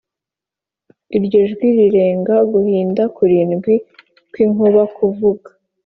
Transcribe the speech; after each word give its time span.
Iryo 1.17 1.39
jwi 1.51 1.67
rirenga 1.77 2.35
guhinda 2.51 3.03
kurindwi 3.15 3.73
kw 4.29 4.35
inkuba 4.45 4.83
kuvuga 4.95 5.49